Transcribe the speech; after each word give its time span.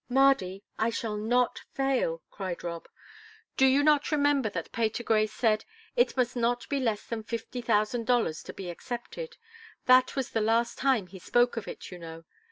"Mardy, 0.09 0.63
I 0.79 0.89
shall 0.89 1.15
not 1.15 1.59
fail," 1.73 2.23
cried 2.31 2.63
Rob. 2.63 2.87
"Do 3.55 3.67
you 3.67 3.83
not 3.83 4.11
remember 4.11 4.49
that 4.49 4.71
Patergrey 4.71 5.27
said: 5.27 5.63
'It 5.95 6.17
must 6.17 6.35
not 6.35 6.67
be 6.69 6.79
less 6.79 7.05
than 7.05 7.21
fifty 7.21 7.61
thousand 7.61 8.07
dollars 8.07 8.41
to 8.45 8.51
be 8.53 8.71
accepted?' 8.71 9.37
That 9.85 10.15
was 10.15 10.31
the 10.31 10.41
last 10.41 10.79
time 10.79 11.05
he 11.05 11.19
spoke 11.19 11.55
of 11.55 11.67
it, 11.67 11.91
you 11.91 11.99
know. 11.99 12.23